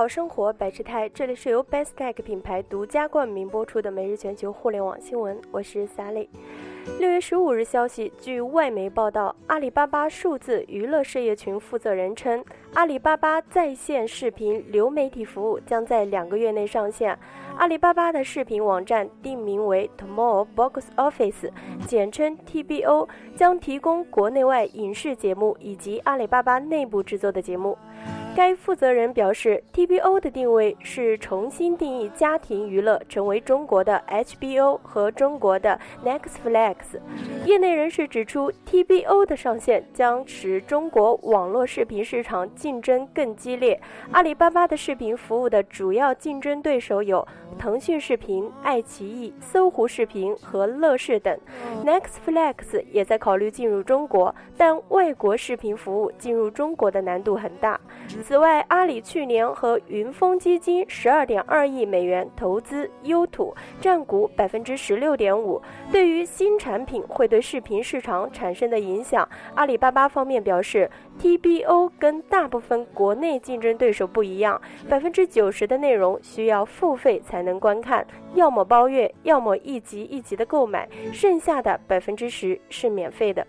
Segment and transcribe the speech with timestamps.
[0.00, 6.26] 好生活百事泰，这里是由 Best Tech 品牌独家冠名播出的每日全球互联网新闻，我是 Sally。
[6.98, 12.42] 六月十五日消息，据外媒报道，阿里巴巴数字娱乐事业群负责人称，
[12.72, 17.18] 阿里巴巴在线视频流媒体服务将在两个月内上线。
[17.58, 21.50] 阿里巴巴的视频网站定名为 Tomorrow Box Office，
[21.86, 23.06] 简称 TBO，
[23.36, 27.76] 将提供国内外影视节目以及阿里巴巴内部制作的节目。
[28.36, 36.76] 该负责人表示，TBO 的定位是重新定义家庭娱乐，成为中国的 HBO 和中国的 Netflix。
[37.44, 43.78] 业内人士指出，TBO 的上线将使中国网络视频市场竞争更激烈。
[44.12, 47.26] 阿里巴巴的视频服务的主要竞争对手有
[47.58, 51.36] 腾讯视频、爱奇艺、搜狐视频和乐视等。
[51.84, 57.80] Nextflix 也在考虑进入中国，但外国视频服务进入中国的难度很大。
[58.22, 65.60] 此外，阿里去年和云峰基金十二点二亿美元投资优土，占股百分之十六点五。
[65.90, 70.90] 对于新产品会对视频市场产生的影响，阿里巴巴方面表示
[71.20, 83.46] ，TBO 跟大部分国内竞争对手不一样，百分之九十的内容需要付费才能观看，要么包月，要么一集一集的购买，剩下的百分之十是免费的。